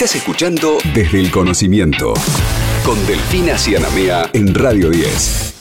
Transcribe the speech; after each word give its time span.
Estás 0.00 0.16
escuchando 0.16 0.78
Desde 0.94 1.20
el 1.20 1.30
Conocimiento 1.30 2.14
con 2.86 3.06
Delfina 3.06 3.58
Cianamea 3.58 4.30
en 4.32 4.54
Radio 4.54 4.88
10. 4.88 5.54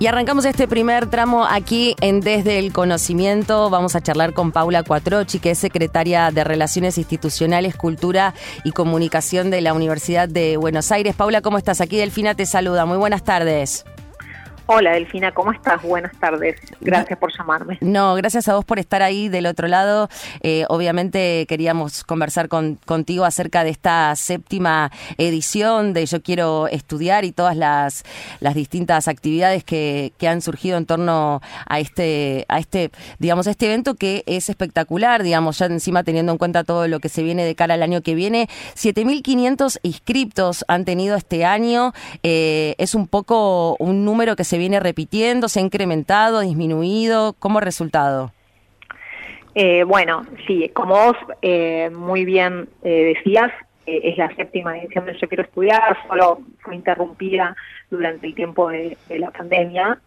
Y 0.00 0.06
arrancamos 0.06 0.44
este 0.44 0.68
primer 0.68 1.06
tramo 1.06 1.46
aquí 1.46 1.96
en 2.02 2.20
Desde 2.20 2.58
el 2.58 2.74
Conocimiento. 2.74 3.70
Vamos 3.70 3.96
a 3.96 4.02
charlar 4.02 4.34
con 4.34 4.52
Paula 4.52 4.82
Cuatrochi, 4.82 5.38
que 5.38 5.52
es 5.52 5.58
secretaria 5.58 6.30
de 6.30 6.44
Relaciones 6.44 6.98
Institucionales, 6.98 7.74
Cultura 7.74 8.34
y 8.64 8.72
Comunicación 8.72 9.48
de 9.48 9.62
la 9.62 9.72
Universidad 9.72 10.28
de 10.28 10.58
Buenos 10.58 10.92
Aires. 10.92 11.14
Paula, 11.14 11.40
¿cómo 11.40 11.56
estás? 11.56 11.80
Aquí 11.80 11.96
Delfina 11.96 12.34
te 12.34 12.44
saluda. 12.44 12.84
Muy 12.84 12.98
buenas 12.98 13.24
tardes. 13.24 13.86
Hola 14.74 14.92
Delfina, 14.92 15.32
¿cómo 15.32 15.52
estás? 15.52 15.82
Buenas 15.82 16.18
tardes. 16.18 16.58
Gracias 16.80 17.18
por 17.18 17.30
llamarme. 17.36 17.76
No, 17.82 18.14
gracias 18.14 18.48
a 18.48 18.54
vos 18.54 18.64
por 18.64 18.78
estar 18.78 19.02
ahí 19.02 19.28
del 19.28 19.44
otro 19.44 19.68
lado. 19.68 20.08
Eh, 20.40 20.64
obviamente 20.70 21.44
queríamos 21.46 22.04
conversar 22.04 22.48
con, 22.48 22.76
contigo 22.86 23.26
acerca 23.26 23.64
de 23.64 23.70
esta 23.70 24.16
séptima 24.16 24.90
edición 25.18 25.92
de 25.92 26.06
Yo 26.06 26.22
Quiero 26.22 26.68
Estudiar 26.68 27.26
y 27.26 27.32
todas 27.32 27.54
las, 27.54 28.02
distintas 28.54 29.08
actividades 29.08 29.62
que, 29.62 30.14
han 30.26 30.40
surgido 30.40 30.78
en 30.78 30.86
torno 30.86 31.42
a 31.66 31.78
este, 31.78 32.46
a 32.48 32.58
este, 32.58 32.92
digamos, 33.18 33.46
este 33.46 33.66
evento 33.66 33.96
que 33.96 34.22
es 34.24 34.48
espectacular, 34.48 35.22
digamos, 35.22 35.58
ya 35.58 35.66
encima 35.66 36.02
teniendo 36.02 36.32
en 36.32 36.38
cuenta 36.38 36.64
todo 36.64 36.88
lo 36.88 36.98
que 36.98 37.10
se 37.10 37.22
viene 37.22 37.44
de 37.44 37.54
cara 37.54 37.74
al 37.74 37.82
año 37.82 38.00
que 38.00 38.14
viene. 38.14 38.48
7.500 38.74 39.80
inscriptos 39.82 40.64
han 40.66 40.86
tenido 40.86 41.14
este 41.16 41.44
año. 41.44 41.92
Eh, 42.22 42.74
es 42.78 42.94
un 42.94 43.06
poco 43.06 43.76
un 43.78 44.06
número 44.06 44.34
que 44.34 44.44
se 44.44 44.61
viene 44.62 44.78
repitiendo? 44.80 45.48
¿Se 45.48 45.58
ha 45.58 45.62
incrementado, 45.62 46.40
disminuido? 46.40 47.34
¿Cómo 47.38 47.60
resultado? 47.60 48.32
Eh, 49.54 49.84
bueno, 49.84 50.24
sí, 50.46 50.70
como 50.72 50.94
vos 50.94 51.16
eh, 51.42 51.90
muy 51.90 52.24
bien 52.24 52.68
eh, 52.82 53.14
decías, 53.16 53.52
es 53.84 54.16
la 54.16 54.32
séptima 54.36 54.78
edición 54.78 55.04
de 55.06 55.18
Yo 55.18 55.28
Quiero 55.28 55.42
Estudiar, 55.42 55.98
solo 56.08 56.40
fue 56.60 56.76
interrumpida 56.76 57.56
durante 57.90 58.28
el 58.28 58.34
tiempo 58.36 58.68
de, 58.68 58.96
la 59.18 59.32
pandemia, 59.32 59.98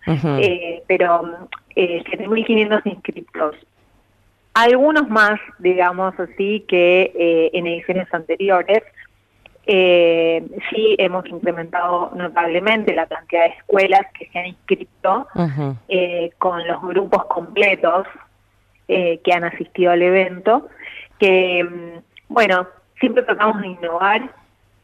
pero 0.87 1.49
7.500 1.75 2.81
inscriptos. 2.85 3.55
Algunos 4.53 5.09
más, 5.09 5.41
digamos 5.59 6.17
así, 6.17 6.63
que 6.69 7.51
en 7.51 7.67
ediciones 7.67 8.07
anteriores, 8.13 8.81
eh, 9.67 10.45
sí 10.69 10.95
hemos 10.99 11.25
incrementado 11.27 12.11
notablemente 12.15 12.93
la 12.93 13.07
cantidad 13.07 13.43
de 13.43 13.55
escuelas 13.57 14.01
que 14.17 14.27
se 14.27 14.39
han 14.39 14.45
inscrito 14.47 15.27
eh, 15.87 16.31
con 16.37 16.67
los 16.67 16.81
grupos 16.81 17.25
completos 17.25 18.05
eh, 18.87 19.19
que 19.23 19.33
han 19.33 19.43
asistido 19.43 19.91
al 19.91 20.03
evento, 20.03 20.69
que, 21.17 21.63
mm, 21.63 22.33
bueno, 22.33 22.67
siempre 22.99 23.23
tratamos 23.23 23.61
de 23.61 23.67
innovar 23.69 24.29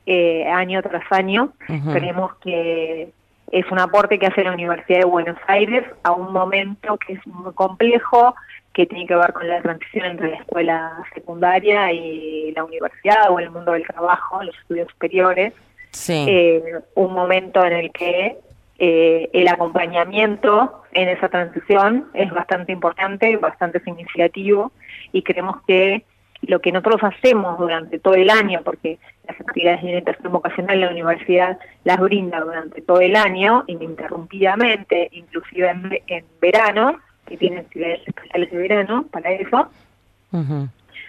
eh, 0.07 0.47
año 0.47 0.81
tras 0.81 1.03
año. 1.11 1.53
Creemos 1.93 2.33
que 2.37 3.13
es 3.52 3.71
un 3.71 3.79
aporte 3.79 4.17
que 4.17 4.25
hace 4.25 4.43
la 4.43 4.53
Universidad 4.53 4.99
de 4.99 5.05
Buenos 5.05 5.37
Aires 5.47 5.85
a 6.03 6.11
un 6.11 6.33
momento 6.33 6.97
que 6.97 7.13
es 7.13 7.27
muy 7.27 7.53
complejo, 7.53 8.33
que 8.73 8.86
tiene 8.86 9.05
que 9.05 9.16
ver 9.16 9.33
con 9.33 9.47
la 9.47 9.61
transición 9.61 10.05
entre 10.05 10.31
la 10.31 10.38
escuela 10.38 11.03
secundaria 11.14 11.91
y 11.91 12.52
la 12.53 12.64
universidad 12.64 13.30
o 13.30 13.39
el 13.39 13.50
mundo 13.50 13.73
del 13.73 13.86
trabajo, 13.86 14.44
los 14.44 14.55
estudios 14.58 14.89
superiores. 14.91 15.53
Sí. 15.91 16.25
Eh, 16.27 16.80
un 16.95 17.14
momento 17.14 17.66
en 17.66 17.73
el 17.73 17.92
que 17.92 18.38
eh, 18.80 19.30
el 19.33 19.47
acompañamiento 19.47 20.83
en 20.94 21.09
esa 21.09 21.27
transición 21.30 22.08
es 22.14 22.31
bastante 22.31 22.72
importante, 22.72 23.36
bastante 23.38 23.80
significativo 23.81 24.72
y 25.11 25.22
creemos 25.22 25.58
que 25.67 26.05
lo 26.44 26.59
que 26.61 26.72
nosotros 26.72 27.02
hacemos 27.03 27.59
durante 27.59 27.99
todo 27.99 28.16
el 28.16 28.30
año, 28.30 28.61
porque 28.64 28.97
las 29.27 29.39
actividades 29.39 29.83
de 29.83 29.89
orientación 29.89 30.32
vocacional 30.32 30.76
en 30.76 30.82
la 30.82 30.89
universidad 30.92 31.59
las 31.83 31.99
brinda 31.99 32.39
durante 32.39 32.82
todo 32.82 33.02
el 33.02 33.15
año, 33.15 33.64
ininterrumpidamente, 33.67 35.09
inclusive 35.11 35.70
en, 35.70 35.99
en 36.08 36.26
verano, 36.42 36.99
que 37.31 37.37
tienen 37.37 37.59
actividades 37.59 38.08
especiales 38.08 38.52
de 38.52 38.58
verano 38.58 39.05
para 39.11 39.31
eso, 39.31 39.69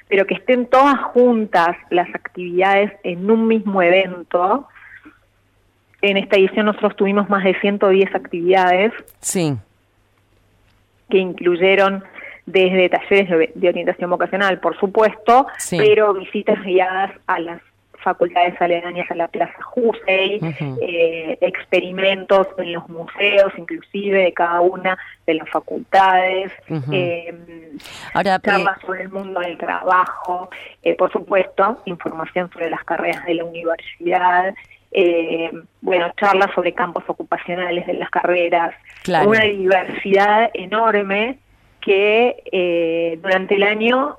pero 0.09 0.27
que 0.27 0.34
estén 0.34 0.66
todas 0.66 0.99
juntas 1.12 1.77
las 1.91 2.09
actividades 2.15 2.93
en 3.03 3.31
un 3.31 3.47
mismo 3.47 3.83
evento. 3.83 4.69
En 6.00 6.16
esta 6.16 6.37
edición 6.37 6.66
nosotros 6.66 6.97
tuvimos 6.97 7.28
más 7.28 7.44
de 7.44 7.59
110 7.61 8.15
actividades. 8.15 8.93
Sí. 9.21 9.56
Que 11.09 11.19
incluyeron 11.19 12.05
desde 12.47 12.88
talleres 12.88 13.55
de 13.55 13.69
orientación 13.69 14.11
vocacional, 14.11 14.59
por 14.61 14.78
supuesto, 14.78 15.47
pero 15.71 16.15
visitas 16.15 16.62
guiadas 16.62 17.12
a 17.27 17.38
las 17.38 17.61
facultades 18.03 18.61
aledañas 18.61 19.11
a 19.11 19.15
la 19.15 19.29
Plaza 19.29 19.61
Jusey, 19.63 20.41
eh, 20.81 21.39
experimentos 21.41 22.49
en 22.59 22.73
los 22.73 22.89
museos, 22.89 23.53
inclusive 23.57 24.25
de 24.25 24.33
cada 24.33 24.61
una 24.61 24.99
de 25.27 25.35
las 25.35 25.49
facultades, 25.49 26.53
eh, 26.91 27.35
charlas 28.43 28.81
sobre 28.85 29.03
el 29.03 29.11
mundo 29.11 29.41
del 29.41 29.57
trabajo, 29.57 30.51
eh, 30.83 30.95
por 30.95 31.11
supuesto, 31.12 31.81
información 31.87 32.51
sobre 32.53 32.71
las 32.71 32.85
carreras 32.85 33.25
de 33.25 33.35
la 33.35 33.45
universidad, 33.45 34.55
bueno, 35.81 36.12
charlas 36.19 36.51
sobre 36.55 36.75
campos 36.75 37.05
ocupacionales 37.07 37.87
de 37.87 37.95
las 37.95 38.11
carreras, 38.11 38.75
una 39.27 39.45
diversidad 39.45 40.51
enorme 40.53 41.39
que 41.81 43.19
durante 43.23 43.55
el 43.55 43.62
año 43.62 44.19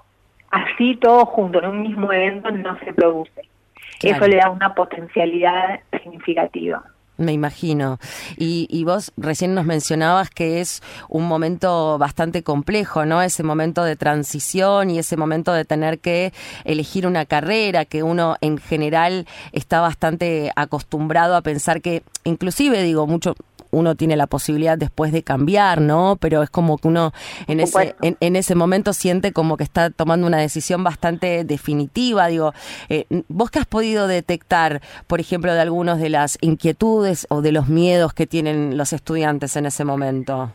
así 0.49 0.95
todo 0.95 1.25
junto 1.25 1.59
en 1.59 1.65
un 1.69 1.81
mismo 1.81 2.11
evento 2.11 2.51
no 2.51 2.77
se 2.79 2.93
produce. 2.93 3.52
Eso 4.01 4.27
le 4.27 4.37
da 4.37 4.49
una 4.49 4.73
potencialidad 4.73 5.79
significativa. 6.01 6.83
Me 7.17 7.31
imagino. 7.31 7.99
Y, 8.37 8.67
y, 8.71 8.85
vos 8.85 9.11
recién 9.17 9.53
nos 9.53 9.65
mencionabas 9.65 10.31
que 10.31 10.61
es 10.61 10.81
un 11.09 11.27
momento 11.27 11.99
bastante 11.99 12.41
complejo, 12.41 13.05
¿no? 13.05 13.21
Ese 13.21 13.43
momento 13.43 13.83
de 13.83 13.95
transición 13.95 14.89
y 14.89 14.97
ese 14.97 15.15
momento 15.15 15.53
de 15.53 15.63
tener 15.63 15.99
que 15.99 16.33
elegir 16.65 17.05
una 17.05 17.25
carrera 17.25 17.85
que 17.85 18.01
uno 18.01 18.35
en 18.41 18.57
general 18.57 19.27
está 19.51 19.79
bastante 19.79 20.51
acostumbrado 20.55 21.35
a 21.35 21.43
pensar 21.43 21.81
que, 21.81 22.01
inclusive 22.23 22.81
digo, 22.81 23.05
mucho, 23.05 23.35
uno 23.73 23.95
tiene 23.95 24.15
la 24.15 24.27
posibilidad 24.27 24.77
después 24.77 25.11
de 25.11 25.23
cambiar, 25.23 25.81
¿no? 25.81 26.17
Pero 26.19 26.43
es 26.43 26.49
como 26.49 26.77
que 26.77 26.87
uno 26.87 27.11
en 27.47 27.59
ese, 27.59 27.95
en, 28.01 28.35
ese 28.35 28.55
momento 28.55 28.93
siente 28.93 29.33
como 29.33 29.57
que 29.57 29.63
está 29.63 29.89
tomando 29.89 30.27
una 30.27 30.37
decisión 30.37 30.83
bastante 30.83 31.43
definitiva. 31.43 32.27
Digo, 32.27 32.53
eh, 32.89 33.05
¿vos 33.27 33.51
qué 33.51 33.59
has 33.59 33.65
podido 33.65 34.07
detectar, 34.07 34.81
por 35.07 35.19
ejemplo, 35.19 35.53
de 35.53 35.61
algunos 35.61 35.99
de 35.99 36.09
las 36.09 36.37
inquietudes 36.41 37.27
o 37.29 37.41
de 37.41 37.51
los 37.51 37.67
miedos 37.67 38.13
que 38.13 38.27
tienen 38.27 38.77
los 38.77 38.93
estudiantes 38.93 39.55
en 39.55 39.65
ese 39.65 39.83
momento? 39.83 40.53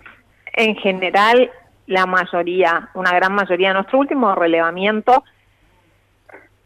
En 0.55 0.77
general, 0.77 1.50
la 1.87 2.06
mayoría, 2.06 2.91
una 2.95 3.12
gran 3.12 3.35
mayoría, 3.35 3.73
nuestro 3.73 3.99
último 3.99 4.35
relevamiento 4.35 5.25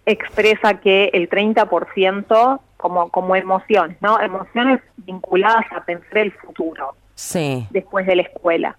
expresa 0.07 0.81
que 0.81 1.11
el 1.13 1.29
30% 1.29 2.61
como, 2.77 3.11
como 3.11 3.37
emociones, 3.37 3.97
¿no? 4.01 4.21
Emociones 4.21 4.81
vinculadas 4.97 5.65
a 5.73 5.85
pensar 5.85 6.19
el 6.19 6.33
futuro 6.33 6.95
sí. 7.15 7.67
después 7.71 8.07
de 8.07 8.17
la 8.17 8.23
escuela. 8.23 8.77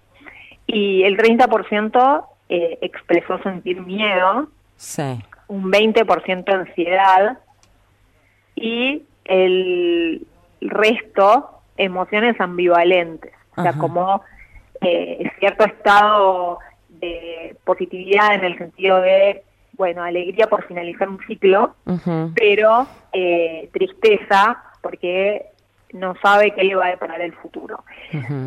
Y 0.66 1.02
el 1.04 1.16
30% 1.16 2.26
eh, 2.48 2.78
expresó 2.82 3.42
sentir 3.42 3.80
miedo, 3.80 4.48
sí. 4.76 5.18
un 5.48 5.72
20% 5.72 6.52
ansiedad 6.52 7.38
y 8.54 9.02
el 9.24 10.26
resto 10.60 11.50
emociones 11.76 12.40
ambivalentes, 12.40 13.32
o 13.56 13.62
sea, 13.62 13.72
como 13.72 14.22
eh, 14.80 15.30
cierto 15.38 15.64
estado 15.64 16.58
de 16.88 17.56
positividad 17.64 18.34
en 18.34 18.44
el 18.44 18.58
sentido 18.58 19.00
de 19.00 19.42
bueno, 19.76 20.02
alegría 20.02 20.46
por 20.46 20.66
finalizar 20.66 21.08
un 21.08 21.18
ciclo, 21.26 21.74
pero 22.34 22.86
eh, 23.12 23.68
tristeza 23.72 24.62
porque 24.80 25.46
no 25.92 26.14
sabe 26.20 26.52
qué 26.52 26.64
le 26.64 26.74
va 26.74 26.86
a 26.86 26.90
deparar 26.90 27.20
el 27.20 27.32
futuro. 27.32 27.84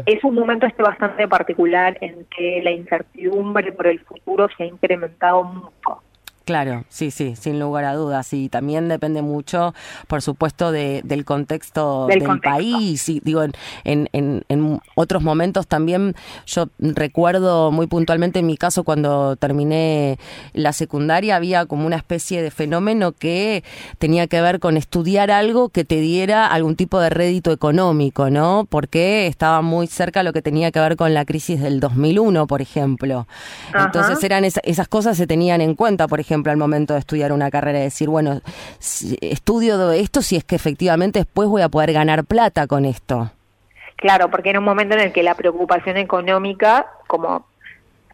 Es 0.05 0.23
un 0.23 0.35
momento 0.35 0.65
este 0.65 0.83
bastante 0.83 1.27
particular 1.27 1.97
en 2.01 2.25
que 2.25 2.61
la 2.61 2.71
incertidumbre 2.71 3.71
por 3.71 3.87
el 3.87 3.99
futuro 3.99 4.47
se 4.55 4.63
ha 4.63 4.65
incrementado 4.67 5.43
mucho. 5.43 6.01
Claro, 6.47 6.85
sí, 6.87 7.11
sí, 7.11 7.35
sin 7.35 7.59
lugar 7.59 7.83
a 7.83 7.93
dudas. 7.93 8.31
Y 8.31 8.47
también 8.47 8.87
depende 8.87 9.21
mucho, 9.21 9.75
por 10.07 10.21
supuesto, 10.21 10.71
de, 10.71 11.01
del 11.03 11.25
contexto 11.25 12.07
del, 12.07 12.23
país. 12.39 13.09
Y 13.09 13.19
digo, 13.19 13.43
en, 13.43 13.51
en, 13.83 14.45
en, 14.47 14.79
otros 14.95 15.23
momentos 15.23 15.67
también, 15.67 16.15
yo 16.45 16.69
recuerdo 16.79 17.69
muy 17.73 17.87
puntualmente 17.87 18.39
en 18.39 18.45
mi 18.45 18.55
caso 18.55 18.85
cuando 18.85 19.35
terminé 19.35 20.19
la 20.53 20.71
secundaria, 20.71 21.35
había 21.35 21.65
como 21.65 21.85
una 21.85 21.97
especie 21.97 22.41
de 22.41 22.49
fenómeno 22.49 23.11
que 23.11 23.65
tenía 23.97 24.27
que 24.27 24.39
ver 24.39 24.61
con 24.61 24.77
estudiar 24.77 25.31
algo 25.31 25.67
que 25.67 25.83
te 25.83 25.99
diera 25.99 26.47
algún 26.47 26.77
tipo 26.77 27.01
de 27.01 27.09
rédito 27.09 27.51
económico, 27.51 28.29
¿no? 28.29 28.65
Porque 28.69 29.27
estaba 29.27 29.61
muy 29.61 29.87
cerca 29.87 30.23
lo 30.23 30.31
que 30.31 30.41
tenía 30.41 30.71
que 30.71 30.79
ver 30.79 30.95
con 30.95 31.13
la 31.13 31.25
crisis 31.25 31.59
del 31.59 31.81
2001, 31.81 32.47
por 32.47 32.61
ejemplo. 32.61 33.27
Entonces 33.77 34.23
eran 34.23 34.45
esas 34.45 34.87
cosas 34.87 35.17
se 35.17 35.27
tenían 35.27 35.59
en 35.59 35.75
cuenta, 35.75 36.07
por 36.07 36.21
ejemplo 36.21 36.36
al 36.45 36.57
momento 36.57 36.93
de 36.93 36.99
estudiar 36.99 37.31
una 37.31 37.49
carrera, 37.49 37.79
decir, 37.79 38.09
bueno, 38.09 38.41
estudio 39.21 39.91
esto 39.91 40.21
si 40.21 40.35
es 40.35 40.43
que 40.43 40.55
efectivamente 40.55 41.19
después 41.19 41.47
voy 41.49 41.61
a 41.61 41.69
poder 41.69 41.93
ganar 41.93 42.25
plata 42.25 42.67
con 42.67 42.85
esto. 42.85 43.31
Claro, 43.95 44.29
porque 44.29 44.51
era 44.51 44.59
un 44.59 44.65
momento 44.65 44.95
en 44.95 45.01
el 45.01 45.11
que 45.11 45.23
la 45.23 45.35
preocupación 45.35 45.97
económica, 45.97 46.85
como 47.07 47.47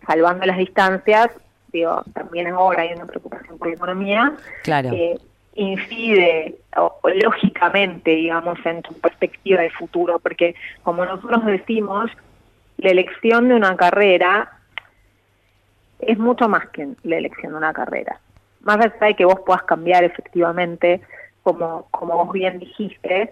salvando 0.08 0.46
las 0.46 0.58
distancias, 0.58 1.30
digo, 1.72 2.04
también 2.14 2.48
ahora 2.48 2.84
hay 2.84 2.94
una 2.94 3.06
preocupación 3.06 3.58
por 3.58 3.68
la 3.68 3.74
economía, 3.74 4.34
claro. 4.64 4.90
Eh, 4.94 5.20
incide 5.56 6.56
o, 6.78 7.00
lógicamente, 7.22 8.12
digamos, 8.12 8.58
en 8.66 8.82
tu 8.82 8.94
perspectiva 8.96 9.62
de 9.62 9.70
futuro, 9.72 10.20
porque 10.20 10.56
como 10.84 11.06
nosotros 11.06 11.46
decimos, 11.46 12.10
la 12.78 12.90
elección 12.90 13.50
de 13.50 13.56
una 13.56 13.76
carrera 13.76 14.52
es 16.00 16.18
mucho 16.18 16.50
más 16.50 16.68
que 16.70 16.90
la 17.04 17.18
elección 17.18 17.54
de 17.54 17.58
una 17.58 17.74
carrera. 17.74 18.20
Más 18.62 18.78
allá 18.78 19.08
de 19.08 19.16
que 19.16 19.26
vos 19.26 19.40
puedas 19.46 19.64
cambiar 19.64 20.04
efectivamente, 20.04 21.02
como, 21.44 21.88
como 21.92 22.26
vos 22.26 22.32
bien 22.32 22.60
dijiste, 22.60 23.32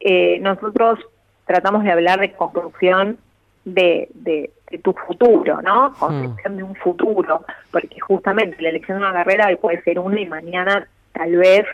eh, 0.00 0.38
nosotros 0.40 0.98
tratamos 1.46 1.84
de 1.84 1.92
hablar 1.92 2.20
de 2.20 2.32
construcción 2.32 3.18
de, 3.64 4.08
de, 4.14 4.50
tu 4.82 4.92
futuro, 4.94 5.60
¿no? 5.60 5.92
Construcción 5.98 6.56
de 6.56 6.62
un 6.62 6.74
futuro, 6.76 7.44
porque 7.70 8.00
justamente 8.00 8.62
la 8.62 8.70
elección 8.70 8.98
de 8.98 9.04
una 9.04 9.12
carrera 9.12 9.54
puede 9.60 9.82
ser 9.82 9.98
una 9.98 10.18
y 10.20 10.26
mañana 10.26 10.88
tal 11.12 11.36
vez 11.36 11.66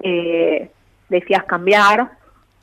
eh, 0.00 0.70
decías 1.10 1.44
cambiar 1.44 2.10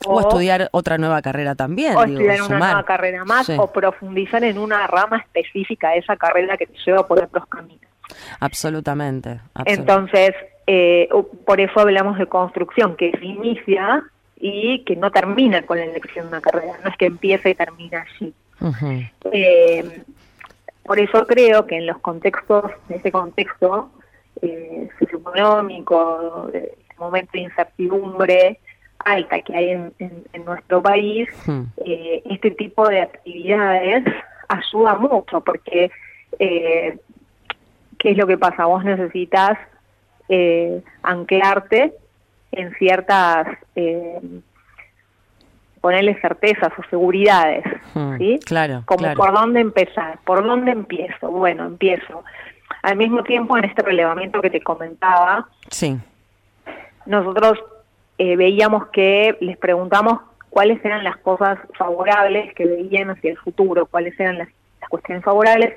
o, 0.06 0.20
estudiar 0.20 0.70
otra 0.72 0.98
nueva 0.98 1.22
carrera 1.22 1.56
también. 1.56 1.96
O 1.96 2.04
estudiar 2.04 2.42
una 2.42 2.60
nueva 2.60 2.84
carrera 2.84 3.26
más 3.26 3.50
o 3.50 3.72
profundizar 3.72 4.44
en 4.44 4.58
una 4.58 4.86
rama 4.88 5.18
específica 5.18 5.92
de 5.92 6.00
esa 6.00 6.16
carrera 6.16 6.58
que 6.58 6.68
te 6.68 6.78
lleva 6.86 7.08
por 7.08 7.24
otros 7.24 7.46
caminos. 7.48 7.82
Absolutamente. 8.40 9.40
Entonces, 9.66 10.34
eh, 10.66 11.10
por 11.46 11.60
eso 11.60 11.80
hablamos 11.80 12.18
de 12.18 12.28
construcción, 12.28 12.96
que 12.96 13.12
se 13.12 13.26
inicia 13.26 14.04
y 14.40 14.84
que 14.86 14.96
no 14.96 15.12
termina 15.12 15.64
con 15.64 15.78
la 15.78 15.86
elección 15.86 16.26
de 16.26 16.30
una 16.30 16.42
carrera, 16.42 16.74
no 16.84 16.90
es 16.90 16.98
que 16.98 17.06
empiece 17.06 17.50
y 17.50 17.56
termina 17.56 18.06
allí. 18.20 18.34
Eh, 19.32 20.04
por 20.84 21.00
eso 21.00 21.26
creo 21.28 21.66
que 21.66 21.78
en 21.78 21.86
los 21.86 22.00
contextos, 22.00 22.72
en 22.90 22.98
ese 22.98 23.12
contexto 23.12 23.92
eh, 24.42 24.90
socioeconómico, 25.00 26.50
de 26.52 26.78
momento 26.98 27.32
de 27.34 27.40
incertidumbre, 27.40 28.60
alta 29.00 29.42
que 29.42 29.56
hay 29.56 29.70
en, 29.72 30.46
nuestro 30.46 30.82
país, 30.82 31.30
hmm. 31.46 31.64
eh, 31.86 32.22
este 32.26 32.52
tipo 32.52 32.88
de 32.88 33.02
actividades 33.02 34.04
ayuda 34.48 34.96
mucho 34.96 35.42
porque, 35.42 35.92
eh, 36.40 36.98
¿qué 38.00 38.12
es 38.12 38.18
lo 38.18 38.28
que 38.28 38.38
pasa? 38.38 38.66
Vos 38.66 38.84
necesitas 38.84 39.58
eh, 40.30 40.82
anclarte 41.04 41.94
en 42.52 42.74
ciertas, 42.76 43.48
eh, 43.76 44.20
ponerle 45.82 46.20
certezas 46.20 46.72
o 46.78 46.84
seguridades, 46.90 47.64
hmm, 47.94 48.18
¿sí? 48.18 48.40
Claro, 48.46 48.84
Como 48.86 49.14
por 49.14 49.34
dónde 49.34 49.62
empezar, 49.62 50.20
por 50.26 50.44
dónde 50.46 50.72
empiezo. 50.72 51.30
Bueno, 51.30 51.66
empiezo. 51.66 52.24
Al 52.84 52.98
mismo 52.98 53.24
tiempo, 53.24 53.58
en 53.58 53.66
este 53.66 53.82
relevamiento 53.82 54.42
que 54.42 54.50
te 54.50 54.62
comentaba, 54.62 55.48
sí. 55.70 55.98
nosotros 57.06 57.60
eh, 58.18 58.36
veíamos 58.36 58.88
que 58.88 59.38
les 59.42 59.58
preguntamos 59.58 60.19
cuáles 60.50 60.84
eran 60.84 61.04
las 61.04 61.18
cosas 61.18 61.60
favorables 61.78 62.54
que 62.54 62.66
veían 62.66 63.10
hacia 63.12 63.31
el 63.31 63.38
futuro, 63.38 63.86
cuáles 63.86 64.19
eran 64.19 64.38
las, 64.38 64.50
cuestiones 64.90 65.24
favorables, 65.24 65.74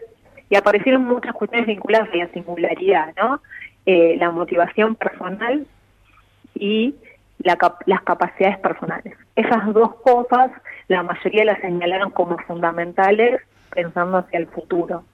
y 0.49 0.57
aparecieron 0.57 1.05
muchas 1.05 1.33
cuestiones 1.33 1.67
vinculadas 1.67 2.09
a 2.13 2.17
la 2.17 2.29
singularidad, 2.29 3.13
¿no? 3.17 3.41
Eh, 3.87 4.17
la 4.19 4.31
motivación 4.31 4.95
personal 4.95 5.67
y 6.55 6.95
la 7.39 7.59
las 7.87 8.03
capacidades 8.03 8.59
personales. 8.59 9.17
Esas 9.35 9.73
dos 9.73 9.97
cosas, 9.97 10.51
la 10.89 11.03
mayoría 11.03 11.45
las 11.45 11.61
señalaron 11.61 12.11
como 12.11 12.39
fundamentales 12.39 13.41
pensando 13.71 14.19
hacia 14.19 14.39
el 14.39 14.47
futuro. 14.49 15.05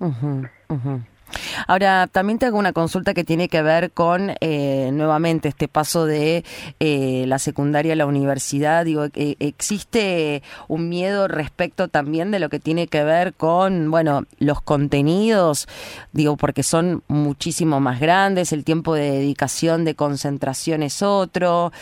Ahora, 1.67 2.07
también 2.07 2.39
te 2.39 2.47
hago 2.47 2.59
una 2.59 2.73
consulta 2.73 3.15
que 3.15 3.25
tiene 3.25 3.49
que 3.49 3.63
ver 3.63 3.91
con, 3.91 4.33
eh, 4.41 4.91
nuevamente, 4.93 5.49
este 5.49 5.69
paso 5.69 6.07
de 6.07 6.45
eh, 6.81 7.25
la 7.27 7.39
secundaria 7.39 7.93
a 7.93 7.97
la 7.97 8.07
universidad. 8.07 8.85
Digo, 8.85 9.07
eh, 9.15 9.37
¿existe 9.39 10.43
un 10.69 10.89
miedo 10.89 11.29
respecto 11.29 11.89
también 11.89 12.31
de 12.31 12.39
lo 12.39 12.49
que 12.49 12.61
tiene 12.61 12.87
que 12.87 13.05
ver 13.05 13.35
con, 13.35 13.91
bueno, 13.91 14.25
los 14.39 14.61
contenidos? 14.61 15.69
Digo, 16.13 16.37
porque 16.37 16.63
son 16.63 17.03
muchísimo 17.09 17.81
más 17.81 18.01
grandes, 18.01 18.53
el 18.53 18.65
tiempo 18.65 18.95
de 18.95 19.11
dedicación, 19.11 19.85
de 19.85 19.95
concentración 19.95 20.83
es 20.83 21.03
otro, 21.03 21.73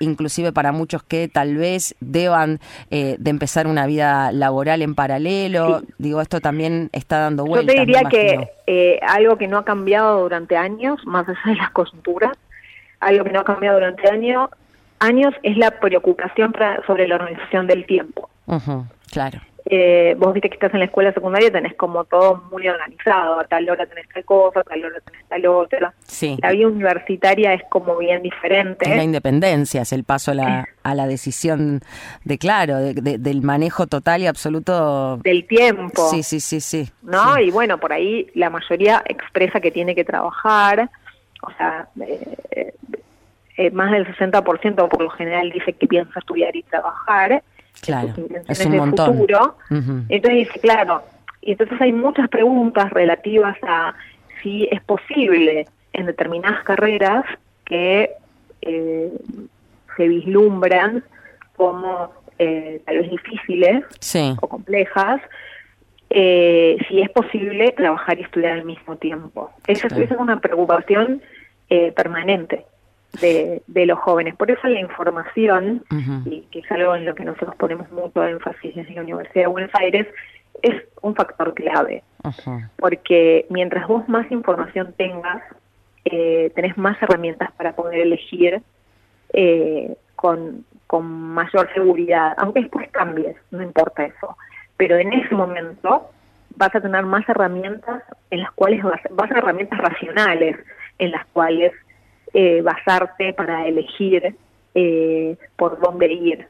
inclusive 0.00 0.52
para 0.52 0.72
muchos 0.72 1.02
que 1.02 1.28
tal 1.28 1.56
vez 1.56 1.94
deban 2.00 2.60
de 2.90 3.30
empezar 3.30 3.66
una 3.66 3.86
vida 3.86 4.32
laboral 4.32 4.82
en 4.82 4.94
paralelo. 4.94 5.82
Digo, 5.98 6.20
esto 6.20 6.40
también 6.40 6.90
está 6.92 7.18
dando 7.18 7.44
vueltas. 7.44 7.74
Yo 7.74 7.80
te 7.80 7.86
diría 7.86 8.02
que 8.08 8.50
eh, 8.66 8.98
algo 9.06 9.36
que 9.36 9.48
no 9.48 9.58
ha 9.58 9.64
cambiado 9.64 10.20
durante 10.20 10.56
años, 10.56 11.04
más 11.06 11.28
allá 11.28 11.40
de 11.44 11.54
las 11.56 11.70
coyunturas, 11.70 12.36
algo 13.00 13.24
que 13.24 13.32
no 13.32 13.40
ha 13.40 13.44
cambiado 13.44 13.78
durante 13.78 14.08
años, 14.10 14.50
años 14.98 15.34
es 15.42 15.56
la 15.56 15.70
preocupación 15.72 16.54
sobre 16.86 17.08
la 17.08 17.16
organización 17.16 17.66
del 17.66 17.86
tiempo. 17.86 18.28
claro. 19.10 19.40
Eh, 19.68 20.14
vos 20.16 20.32
viste 20.32 20.48
que 20.48 20.54
estás 20.54 20.72
en 20.74 20.78
la 20.78 20.84
escuela 20.84 21.12
secundaria, 21.12 21.50
tenés 21.50 21.74
como 21.74 22.04
todo 22.04 22.44
muy 22.52 22.68
organizado, 22.68 23.40
a 23.40 23.44
tal 23.44 23.68
hora 23.68 23.84
tenés 23.86 24.08
tal 24.08 24.24
cosa, 24.24 24.60
a 24.60 24.62
tal 24.62 24.84
hora 24.84 25.00
tenés 25.00 25.26
tal 25.26 25.46
otra. 25.46 25.92
Sí. 26.04 26.38
La 26.40 26.52
vida 26.52 26.68
universitaria 26.68 27.52
es 27.52 27.62
como 27.68 27.96
bien 27.98 28.22
diferente. 28.22 28.88
la 28.88 29.02
independencia, 29.02 29.82
es 29.82 29.92
el 29.92 30.04
paso 30.04 30.30
a 30.30 30.34
la, 30.34 30.68
a 30.84 30.94
la 30.94 31.08
decisión 31.08 31.80
de, 32.22 32.38
claro, 32.38 32.78
del 32.78 33.42
manejo 33.42 33.88
total 33.88 34.22
y 34.22 34.28
absoluto. 34.28 35.16
Del 35.16 35.44
tiempo. 35.48 36.10
Sí, 36.10 36.22
sí, 36.22 36.38
sí, 36.38 36.60
sí. 36.60 36.88
¿No? 37.02 37.36
Y 37.40 37.50
bueno, 37.50 37.78
por 37.78 37.92
ahí 37.92 38.28
la 38.34 38.50
mayoría 38.50 39.02
expresa 39.04 39.60
que 39.60 39.72
tiene 39.72 39.96
que 39.96 40.04
trabajar, 40.04 40.88
o 41.42 41.50
sea, 41.58 41.88
eh, 42.06 42.72
eh, 43.56 43.70
más 43.72 43.90
del 43.90 44.06
60% 44.06 44.88
por 44.88 45.02
lo 45.02 45.10
general 45.10 45.50
dice 45.50 45.72
que 45.72 45.88
piensa 45.88 46.20
estudiar 46.20 46.54
y 46.54 46.62
trabajar 46.62 47.42
Claro, 47.86 48.14
es 48.48 48.66
un 48.66 48.76
montón. 48.76 49.16
Futuro. 49.16 49.56
Entonces 49.70 50.46
dice, 50.46 50.60
claro, 50.60 51.02
y 51.40 51.52
entonces 51.52 51.80
hay 51.80 51.92
muchas 51.92 52.28
preguntas 52.28 52.90
relativas 52.90 53.56
a 53.62 53.94
si 54.42 54.68
es 54.70 54.82
posible 54.82 55.66
en 55.92 56.06
determinadas 56.06 56.62
carreras 56.64 57.24
que 57.64 58.10
eh, 58.62 59.12
se 59.96 60.08
vislumbran 60.08 61.04
como 61.56 62.12
eh, 62.38 62.82
tal 62.84 62.98
vez 62.98 63.10
difíciles 63.10 63.84
o 64.40 64.48
complejas, 64.48 65.20
eh, 66.10 66.76
si 66.88 67.00
es 67.00 67.10
posible 67.10 67.72
trabajar 67.72 68.18
y 68.18 68.22
estudiar 68.22 68.52
al 68.52 68.64
mismo 68.64 68.96
tiempo. 68.96 69.50
Esa, 69.66 69.86
esa 69.86 70.02
es 70.02 70.10
una 70.18 70.40
preocupación 70.40 71.22
permanente 71.94 72.64
de, 73.20 73.62
de 73.66 73.86
los 73.86 73.98
jóvenes. 73.98 74.34
Por 74.36 74.50
eso 74.50 74.66
la 74.68 74.80
información, 74.80 75.84
y 76.24 76.42
que 76.50 76.60
es 76.60 76.70
algo 76.70 76.94
en 76.94 77.04
lo 77.04 77.14
que 77.14 77.24
nosotros 77.24 77.54
ponemos 77.56 77.90
mucho 77.90 78.24
énfasis 78.24 78.74
desde 78.74 78.94
la 78.94 79.02
Universidad 79.02 79.44
de 79.44 79.48
Buenos 79.48 79.70
Aires, 79.74 80.06
es 80.62 80.82
un 81.02 81.14
factor 81.14 81.54
clave. 81.54 82.02
Porque 82.78 83.46
mientras 83.50 83.86
vos 83.86 84.08
más 84.08 84.30
información 84.30 84.94
tengas, 84.96 85.42
eh, 86.04 86.50
tenés 86.54 86.76
más 86.76 87.00
herramientas 87.02 87.52
para 87.52 87.74
poder 87.74 88.00
elegir 88.00 88.62
eh, 89.32 89.94
con, 90.16 90.64
con 90.86 91.04
mayor 91.04 91.72
seguridad, 91.74 92.34
aunque 92.38 92.60
después 92.60 92.88
cambies, 92.90 93.36
no 93.50 93.62
importa 93.62 94.04
eso. 94.04 94.36
Pero 94.76 94.96
en 94.96 95.12
ese 95.12 95.34
momento 95.34 96.10
vas 96.56 96.74
a 96.74 96.80
tener 96.80 97.04
más 97.04 97.28
herramientas 97.28 98.02
en 98.30 98.40
las 98.40 98.52
cuales 98.52 98.82
vas, 98.82 99.00
vas 99.10 99.30
a 99.30 99.38
herramientas 99.38 99.78
racionales 99.78 100.56
en 100.98 101.10
las 101.10 101.26
cuales 101.26 101.72
eh, 102.38 102.60
basarte 102.60 103.32
para 103.32 103.66
elegir 103.66 104.36
eh, 104.74 105.36
por 105.56 105.80
dónde 105.80 106.12
ir. 106.12 106.46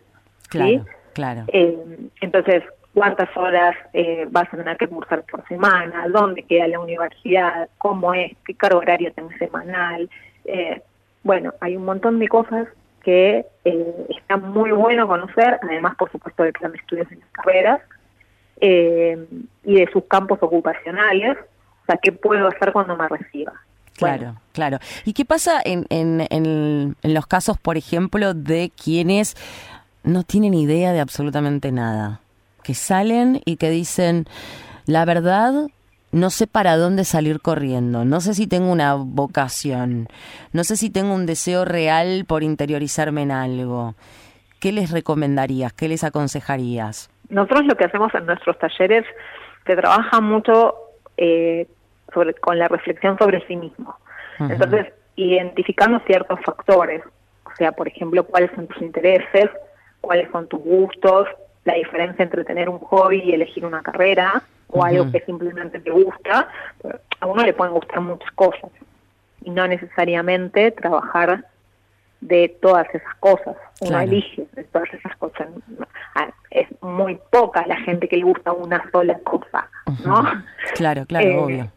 Claro, 0.49 0.85
claro. 1.15 1.45
Eh, 1.47 1.79
entonces, 2.21 2.65
cuántas 2.93 3.29
horas 3.37 3.77
eh, 3.93 4.27
vas 4.29 4.53
a 4.53 4.57
tener 4.57 4.77
que 4.79 4.89
cursar 4.89 5.23
por 5.31 5.47
semana, 5.47 6.09
dónde 6.09 6.43
queda 6.43 6.67
la 6.67 6.81
universidad, 6.81 7.69
cómo 7.79 8.13
es, 8.15 8.33
qué 8.45 8.55
cargo 8.55 8.81
horario 8.81 9.13
tenés 9.13 9.39
semanal. 9.39 10.11
Eh, 10.45 10.83
bueno, 11.23 11.55
hay 11.61 11.77
un 11.77 11.85
montón 11.85 12.19
de 12.19 12.27
cosas 12.27 12.67
que 13.05 13.47
eh, 13.65 14.07
está 14.09 14.39
muy 14.39 14.73
bueno 14.73 15.07
conocer, 15.07 15.61
además, 15.63 15.95
por 15.97 16.11
supuesto, 16.11 16.43
del 16.43 16.53
plan 16.53 16.73
de 16.73 16.79
estudios 16.79 17.13
en 17.13 17.21
las 17.21 17.31
carreras 17.31 17.81
y 18.59 19.75
de 19.75 19.89
sus 19.93 20.05
campos 20.07 20.39
ocupacionales, 20.41 21.37
o 21.83 21.87
sea, 21.87 21.97
qué 22.03 22.11
puedo 22.11 22.49
hacer 22.49 22.73
cuando 22.73 22.97
me 22.97 23.07
reciba. 23.07 23.53
Claro, 23.97 24.37
claro. 24.53 24.79
¿Y 25.05 25.13
qué 25.13 25.25
pasa 25.25 25.61
en, 25.65 25.87
en, 25.91 26.27
en, 26.31 26.97
en 27.03 27.15
los 27.15 27.27
casos, 27.27 27.59
por 27.59 27.77
ejemplo, 27.77 28.35
de 28.35 28.71
quienes 28.71 29.37
no 30.05 30.23
tienen 30.23 30.55
idea 30.55 30.93
de 30.93 31.01
absolutamente 31.01 31.73
nada? 31.73 32.21
Que 32.63 32.75
salen 32.75 33.41
y 33.45 33.57
que 33.57 33.71
dicen, 33.71 34.27
la 34.87 35.05
verdad, 35.05 35.69
no 36.13 36.31
sé 36.31 36.47
para 36.47 36.77
dónde 36.77 37.05
salir 37.05 37.41
corriendo, 37.41 38.05
no 38.05 38.21
sé 38.21 38.35
si 38.35 38.47
tengo 38.47 38.71
una 38.71 38.95
vocación, 38.95 40.09
no 40.53 40.65
sé 40.65 40.77
si 40.77 40.91
tengo 40.91 41.15
un 41.15 41.27
deseo 41.27 41.65
real 41.65 42.25
por 42.27 42.43
interiorizarme 42.43 43.23
en 43.23 43.33
algo. 43.33 43.95
¿Qué 44.61 44.73
les 44.73 44.91
recomendarías? 44.91 45.73
¿Qué 45.73 45.89
les 45.89 46.05
aconsejarías? 46.05 47.11
Nosotros 47.29 47.67
lo 47.67 47.77
que 47.77 47.85
hacemos 47.85 48.15
en 48.15 48.27
nuestros 48.27 48.59
talleres 48.59 49.05
se 49.67 49.77
trabaja 49.77 50.21
mucho 50.21 50.75
eh, 51.17 51.67
sobre, 52.13 52.35
con 52.35 52.59
la 52.59 52.69
reflexión 52.69 53.19
sobre 53.19 53.47
sí 53.47 53.57
mismo. 53.57 53.97
Entonces, 54.39 54.93
identificando 55.17 55.99
ciertos 56.07 56.39
factores, 56.45 57.03
o 57.45 57.51
sea, 57.57 57.73
por 57.73 57.89
ejemplo, 57.89 58.25
cuáles 58.25 58.51
son 58.55 58.67
tus 58.67 58.83
intereses, 58.83 59.49
cuáles 60.01 60.31
son 60.31 60.47
tus 60.49 60.61
gustos, 60.61 61.27
la 61.65 61.75
diferencia 61.75 62.23
entre 62.23 62.45
tener 62.45 62.69
un 62.69 62.79
hobby 62.79 63.21
y 63.25 63.33
elegir 63.33 63.65
una 63.65 63.83
carrera, 63.83 64.43
o 64.69 64.85
algo 64.85 65.11
que 65.11 65.21
simplemente 65.21 65.79
te 65.81 65.91
gusta. 65.91 66.49
A 67.21 67.27
uno 67.27 67.43
le 67.45 67.53
pueden 67.55 67.75
gustar 67.75 68.01
muchas 68.01 68.31
cosas, 68.33 68.71
y 69.43 69.51
no 69.51 69.67
necesariamente 69.67 70.71
trabajar 70.73 71.45
de 72.21 72.49
todas 72.61 72.87
esas 72.95 73.15
cosas. 73.21 73.57
Uno 73.81 73.91
Claro. 73.91 74.03
elige 74.05 74.47
de 74.53 74.65
todas 74.65 74.93
esas 74.93 75.15
cosas. 75.17 75.49
Ah, 76.15 76.29
Es 76.51 76.67
muy 76.83 77.19
poca 77.31 77.65
la 77.67 77.77
gente 77.77 78.09
que 78.09 78.17
le 78.17 78.25
gusta 78.25 78.53
una 78.53 78.83
sola 78.91 79.19
cosa, 79.21 79.69
¿no? 80.05 80.25
Claro, 80.75 81.05
claro, 81.07 81.27
Eh, 81.31 81.37
obvio. 81.39 81.73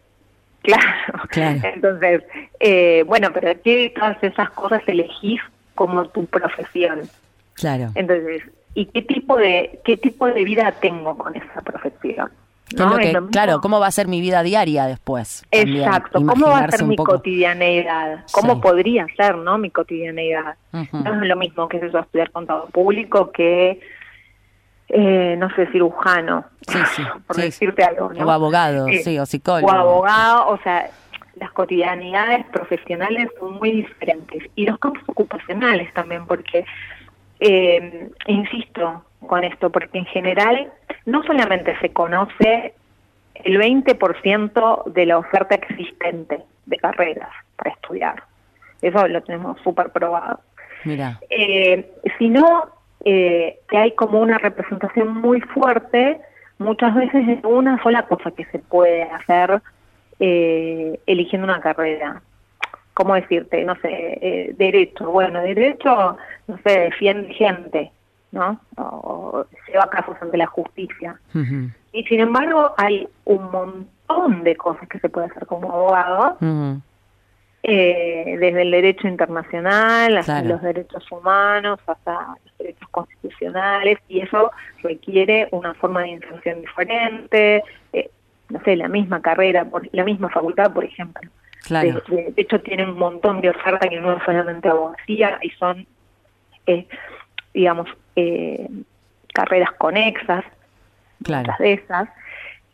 Claro. 0.78 1.24
Claro. 1.30 1.60
Entonces, 1.76 2.24
eh, 2.60 3.04
bueno, 3.06 3.30
pero 3.34 3.52
¿qué 3.64 3.76
de 3.78 3.90
todas 3.92 4.22
esas 4.24 4.50
cosas 4.52 4.82
elegís 4.88 5.40
como 5.76 6.06
tu 6.10 6.26
profesión? 6.26 7.02
Claro. 7.54 7.92
Entonces, 7.96 8.44
¿y 8.74 8.86
qué 8.88 9.02
tipo 9.04 9.38
de 9.38 9.80
qué 9.84 9.98
tipo 9.98 10.28
de 10.28 10.44
vida 10.44 10.72
tengo 10.82 11.18
con 11.18 11.36
esa 11.36 11.62
profesión? 11.62 12.32
¿Qué 12.70 12.76
es 12.76 12.82
¿No? 12.82 12.90
lo 12.92 12.98
que- 12.98 13.08
Es 13.08 13.14
lo 13.14 13.22
mismo- 13.22 13.32
claro, 13.32 13.62
¿cómo 13.62 13.80
va 13.80 13.88
a 13.88 13.92
ser 13.92 14.08
mi 14.08 14.22
vida 14.22 14.44
diaria 14.44 14.86
después? 14.86 15.44
También, 15.50 15.84
Exacto, 15.84 16.24
¿cómo 16.26 16.48
va 16.48 16.60
a 16.60 16.72
ser 16.72 16.86
mi 16.86 16.96
poco. 16.96 17.14
cotidianeidad? 17.14 18.24
¿Cómo 18.32 18.56
Sí. 18.56 18.62
podría 18.62 19.08
ser, 19.18 19.36
no, 19.38 19.58
mi 19.58 19.72
cotidianeidad? 19.72 20.56
No 20.72 21.22
es 21.22 21.28
lo 21.28 21.36
mismo 21.36 21.68
que 21.68 21.78
eso 21.78 22.00
estudiar 22.00 22.32
contador 22.32 22.70
público 22.72 23.32
que, 23.32 23.80
eh, 24.90 25.36
no 25.38 25.50
sé, 25.56 25.68
cirujano, 25.68 26.46
Sí, 26.68 26.78
sí, 26.96 27.04
por 27.28 27.36
sí. 27.36 27.42
decirte 27.44 27.84
algo, 27.84 28.12
¿no? 28.14 28.26
O 28.26 28.32
abogado, 28.32 28.88
Eh, 28.88 29.00
sí, 29.04 29.18
o 29.20 29.26
psicólogo. 29.26 29.68
O 29.68 29.72
abogado, 29.76 30.50
o 30.50 30.58
sea, 30.60 30.90
las 31.36 31.52
cotidianidades 31.52 32.46
profesionales 32.48 33.30
son 33.40 33.54
muy 33.56 33.72
diferentes. 33.72 34.44
Y 34.56 34.66
los 34.66 34.78
campos 34.80 35.04
ocupacionales 35.08 35.94
también, 35.94 36.26
porque, 36.26 36.66
eh, 37.40 38.10
insisto 38.28 39.04
con 39.28 39.44
esto, 39.44 39.70
porque 39.70 39.98
en 40.00 40.06
general 40.06 40.72
no 41.06 41.24
solamente 41.24 41.78
se 41.80 41.92
conoce 41.94 42.74
el 43.36 43.58
20% 43.58 44.84
de 44.88 45.06
la 45.06 45.18
oferta 45.18 45.56
existente 45.56 46.44
de 46.66 46.78
carreras 46.78 47.30
para 47.56 47.72
estudiar. 47.72 48.24
Eso 48.82 49.08
lo 49.08 49.22
tenemos 49.24 49.60
súper 49.62 49.92
probado. 49.92 50.40
Mira, 50.86 51.20
Eh, 51.30 51.90
sino 52.18 52.70
eh, 53.06 53.60
que 53.70 53.78
hay 53.78 53.92
como 53.94 54.20
una 54.20 54.38
representación 54.38 55.14
muy 55.16 55.42
fuerte, 55.42 56.20
muchas 56.58 56.94
veces 56.96 57.26
de 57.26 57.48
una 57.48 57.82
sola 57.82 58.04
cosa 58.04 58.32
que 58.32 58.46
se 58.46 58.60
puede 58.60 59.04
hacer 59.04 59.62
eh, 60.20 61.00
eligiendo 61.06 61.46
una 61.46 61.62
carrera. 61.62 62.22
¿Cómo 62.94 63.16
decirte? 63.16 63.64
No 63.64 63.76
sé, 63.76 63.90
eh, 63.92 64.56
derecho. 64.58 65.10
Bueno, 65.10 65.42
derecho, 65.42 66.18
no 66.48 66.60
sé, 66.66 66.80
defiende 66.80 67.34
gente, 67.34 67.92
¿no? 68.32 68.60
O 68.76 69.46
lleva 69.68 69.90
casos 69.90 70.18
ante 70.22 70.38
la 70.38 70.48
justicia. 70.48 71.18
Y 71.94 72.04
sin 72.04 72.20
embargo, 72.20 72.74
hay 72.78 73.08
un 73.24 73.50
montón 73.52 74.44
de 74.44 74.58
cosas 74.58 74.88
que 74.90 75.00
se 75.00 75.08
puede 75.08 75.28
hacer 75.28 75.46
como 75.46 75.72
abogado, 75.72 76.38
ujú. 76.42 76.82
Eh, 77.64 78.38
desde 78.40 78.62
el 78.62 78.72
derecho 78.72 79.08
internacional 79.08 80.18
hasta 80.18 80.40
Claro. 80.42 80.56
los 80.56 80.62
derechos 80.62 81.12
humanos, 81.12 81.80
hasta 81.86 82.36
los 82.46 82.58
derechos 82.58 82.88
constitucionales, 82.90 83.98
y 84.08 84.22
eso 84.22 84.52
requiere 84.82 85.48
una 85.52 85.74
forma 85.74 86.02
de 86.04 86.10
inserción 86.10 86.62
diferente, 86.62 87.64
eh, 87.94 88.10
no 88.50 88.62
sé, 88.64 88.76
la 88.76 88.88
misma 88.88 89.22
carrera, 89.22 89.66
por, 89.66 89.88
la 89.92 90.04
misma 90.04 90.30
facultad, 90.30 90.72
por 90.74 90.84
ejemplo. 90.86 91.30
claro. 91.66 92.02
De, 92.08 92.32
de 92.32 92.42
hecho, 92.42 92.62
tienen 92.62 92.90
un 92.90 92.98
montón 92.98 93.42
de 93.42 93.50
ofertas 93.50 93.90
que 93.90 94.00
no 94.00 94.14
es 94.18 94.24
solamente 94.24 94.70
abogacía, 94.70 95.38
y 95.42 95.50
son, 95.52 95.86
eh, 96.66 96.88
digamos, 97.54 97.88
eh, 98.16 98.68
carreras 99.34 99.72
conexas, 99.78 100.44
Claro. 101.24 101.42
muchas 101.44 101.58
de 101.60 101.74
esas. 101.74 102.10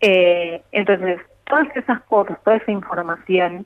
Eh, 0.01 0.61
entonces, 0.71 1.19
todas 1.45 1.67
esas 1.75 2.01
cosas, 2.03 2.37
toda 2.43 2.57
esa 2.57 2.71
información 2.71 3.65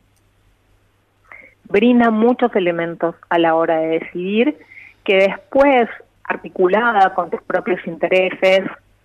brinda 1.69 2.09
muchos 2.09 2.55
elementos 2.55 3.15
a 3.29 3.37
la 3.37 3.55
hora 3.55 3.77
de 3.79 3.99
decidir 3.99 4.57
que 5.03 5.15
después, 5.15 5.87
articulada 6.23 7.13
con 7.13 7.29
tus 7.29 7.41
propios 7.43 7.79
intereses, 7.87 8.63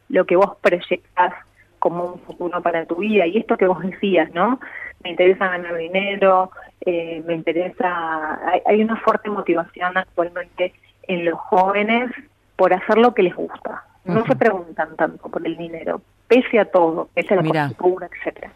lo 0.08 0.24
que 0.26 0.36
vos 0.36 0.56
proyectas 0.60 1.34
como 1.78 2.04
un 2.04 2.20
futuro 2.20 2.62
para 2.62 2.86
tu 2.86 2.96
vida, 2.96 3.26
y 3.26 3.38
esto 3.38 3.56
que 3.56 3.66
vos 3.66 3.82
decías, 3.82 4.32
¿no? 4.32 4.58
Me 5.02 5.10
interesa 5.10 5.48
ganar 5.48 5.76
dinero, 5.76 6.50
eh, 6.80 7.22
me 7.26 7.34
interesa, 7.34 8.40
hay, 8.48 8.60
hay 8.66 8.82
una 8.82 8.96
fuerte 8.96 9.28
motivación 9.28 9.96
actualmente 9.96 10.72
en 11.06 11.26
los 11.26 11.38
jóvenes 11.38 12.10
por 12.56 12.72
hacer 12.72 12.98
lo 12.98 13.14
que 13.14 13.24
les 13.24 13.34
gusta. 13.34 13.84
No 14.04 14.24
se 14.26 14.36
preguntan 14.36 14.96
tanto 14.96 15.28
por 15.30 15.46
el 15.46 15.56
dinero, 15.56 16.02
pese 16.28 16.58
a 16.58 16.66
todo, 16.66 17.08
pese 17.14 17.32
a 17.32 17.36
la 17.38 17.42
Mirá. 17.42 17.68
cultura, 17.68 18.08
etcétera. 18.12 18.50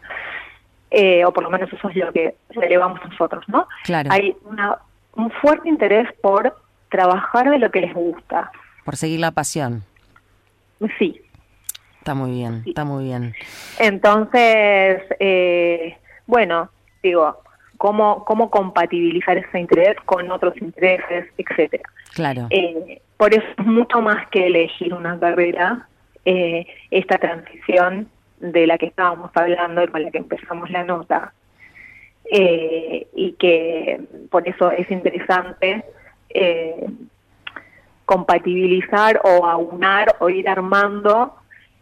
Eh, 0.91 1.23
o 1.23 1.31
por 1.31 1.43
lo 1.43 1.49
menos 1.49 1.71
eso 1.71 1.89
es 1.89 1.95
lo 1.95 2.11
que 2.11 2.35
relevamos 2.49 2.99
nosotros, 3.09 3.43
¿no? 3.47 3.67
Claro. 3.83 4.09
Hay 4.11 4.35
una, 4.45 4.79
un 5.15 5.29
fuerte 5.31 5.69
interés 5.69 6.07
por 6.21 6.55
trabajar 6.89 7.49
de 7.49 7.59
lo 7.59 7.69
que 7.69 7.81
les 7.81 7.93
gusta. 7.93 8.51
Por 8.85 8.95
seguir 8.95 9.19
la 9.19 9.31
pasión. 9.31 9.83
Sí. 10.97 11.21
Está 11.99 12.15
muy 12.15 12.31
bien, 12.31 12.63
Sí. 12.63 12.69
está 12.69 12.85
muy 12.85 13.03
bien. 13.03 13.35
Entonces, 13.77 15.03
eh, 15.19 15.97
bueno, 16.25 16.69
digo, 17.03 17.37
¿cómo, 17.77 18.23
cómo 18.25 18.49
compatibilizar 18.49 19.37
ese 19.37 19.59
interés 19.59 19.95
con 20.05 20.31
otros 20.31 20.55
intereses, 20.61 21.27
etcétera? 21.37 21.83
Claro. 22.15 22.47
Eh, 22.49 23.01
por 23.17 23.33
eso 23.33 23.45
es 23.57 23.65
mucho 23.65 24.01
más 24.01 24.27
que 24.29 24.47
elegir 24.47 24.93
una 24.93 25.19
carrera, 25.19 25.87
eh, 26.25 26.65
esta 26.89 27.17
transición 27.17 28.07
de 28.39 28.67
la 28.67 28.77
que 28.77 28.87
estábamos 28.87 29.31
hablando 29.33 29.83
y 29.83 29.87
con 29.87 30.03
la 30.03 30.11
que 30.11 30.17
empezamos 30.17 30.69
la 30.69 30.83
nota, 30.83 31.33
eh, 32.31 33.07
y 33.15 33.33
que 33.33 34.01
por 34.29 34.47
eso 34.47 34.71
es 34.71 34.89
interesante 34.91 35.83
eh, 36.29 36.85
compatibilizar 38.05 39.19
o 39.23 39.45
aunar 39.45 40.15
o 40.19 40.29
ir 40.29 40.47
armando 40.47 41.35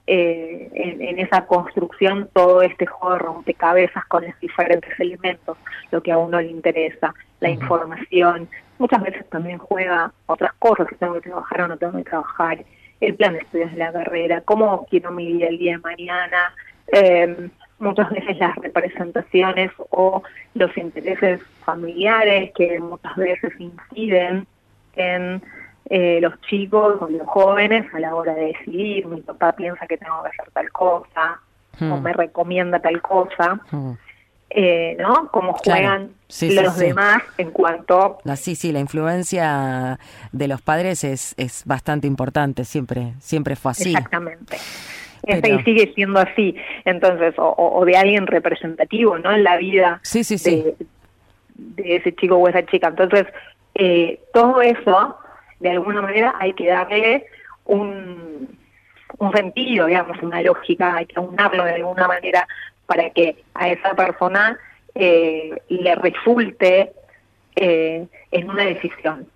eh, 0.06 0.70
en, 0.74 1.02
en 1.02 1.20
esa 1.20 1.46
construcción 1.46 2.30
todo 2.32 2.62
este 2.62 2.86
juego 2.86 3.14
de 3.14 3.20
rompecabezas 3.20 4.06
con 4.06 4.24
los 4.26 4.40
diferentes 4.40 4.98
elementos, 5.00 5.58
lo 5.92 6.02
que 6.02 6.14
a 6.14 6.18
uno 6.18 6.40
le 6.40 6.48
interesa, 6.48 7.14
la 7.42 7.50
información, 7.50 8.48
muchas 8.80 9.02
veces 9.02 9.30
también 9.30 9.58
juega 9.58 10.14
otras 10.28 10.54
cosas, 10.60 10.88
si 10.90 10.96
tengo 10.96 11.16
que 11.16 11.22
trabajar 11.22 11.62
o 11.62 11.68
no 11.68 11.78
tengo 11.78 11.98
que 11.98 12.04
trabajar, 12.04 12.64
el 13.01 13.16
plan 13.16 13.34
de 13.34 13.39
estudios 13.39 13.72
de 13.72 13.77
la 13.77 13.92
carrera, 13.92 14.42
cómo 14.42 14.86
quiero 14.89 15.12
mi 15.12 15.32
vida 15.34 15.48
el 15.48 15.58
día 15.58 15.74
de 15.74 15.77
mañana, 15.80 16.54
eh, 16.92 17.50
muchas 17.80 18.10
veces 18.10 18.38
las 18.38 18.56
representaciones 18.56 19.72
o 19.92 20.24
los 20.56 20.75
intereses 20.77 21.42
familiares 21.63 22.51
que 22.56 22.80
muchas 22.80 23.16
veces 23.16 23.54
inciden 23.60 24.48
en 24.96 25.42
eh, 25.89 26.20
los 26.22 26.39
chicos 26.42 26.96
o 27.01 27.08
los 27.08 27.25
jóvenes 27.27 27.86
a 27.94 28.00
la 28.00 28.13
hora 28.16 28.34
de 28.34 28.48
decidir, 28.48 29.06
mi 29.06 29.22
papá 29.22 29.54
piensa 29.54 29.86
que 29.88 29.98
tengo 29.98 30.22
que 30.24 30.30
hacer 30.30 30.51
tal 30.51 30.70
cosa 30.72 31.39
o 31.80 31.84
Mm. 31.98 32.01
me 32.01 32.12
recomienda 32.13 32.80
tal 32.80 33.01
cosa, 33.01 33.60
Mm. 33.72 33.92
Eh, 34.50 34.96
¿no? 35.00 35.30
Cómo 35.32 35.54
juegan 35.54 36.12
Sí, 36.30 36.50
sí, 36.50 36.56
los 36.62 36.74
sí. 36.74 36.88
demás 36.88 37.24
en 37.38 37.51
cuanto 37.51 38.20
La, 38.25 38.36
sí, 38.36 38.56
sí, 38.56 38.74
la 38.74 38.80
influencia 38.80 39.98
de 40.34 40.48
los 40.50 40.62
padres 40.62 41.06
es, 41.06 41.34
es 41.38 41.63
bastante 41.66 42.06
importante, 42.06 42.66
siempre, 42.66 43.13
siempre 43.20 43.56
fue 43.56 43.72
así. 43.72 43.89
exactamente. 43.92 44.58
y 45.25 45.63
sigue 45.63 45.94
siendo 45.96 46.20
así. 46.20 46.56
Entonces, 46.84 47.34
o, 47.38 47.84
de 47.86 47.98
alguien 47.98 48.27
representativo, 48.27 49.18
¿no? 49.18 49.32
En 49.32 49.44
la 49.44 49.56
vida 49.58 50.01
sí, 50.04 50.24
sí, 50.25 50.38
sí. 50.38 50.66
De, 51.56 51.96
ese 51.96 52.13
chico 52.13 52.36
o 52.36 52.48
esa 52.50 52.66
chica. 52.66 52.89
Entonces, 52.89 53.25
eh, 53.75 54.20
todo 54.34 54.62
eso, 54.62 55.18
de 55.62 55.72
alguna 55.72 56.01
manera, 56.01 56.36
hay 56.39 56.54
que 56.54 56.68
darle 56.68 57.25
un, 57.66 58.50
un 59.18 59.32
sentido, 59.32 59.86
digamos, 59.86 60.22
una 60.22 60.42
lógica, 60.42 60.96
hay 60.96 61.06
que 61.06 61.20
unarlo 61.20 61.63
de 61.63 61.75
alguna 61.75 62.08
manera 62.08 62.46
para 62.88 63.12
que 63.12 63.44
a 63.53 63.70
esa 63.70 63.94
persona 63.94 64.58
eh, 64.96 65.51
le 65.70 65.96
resulte 65.96 66.91
eh, 67.56 68.08
en 68.32 68.50
una 68.50 68.65
decisión. 68.65 69.27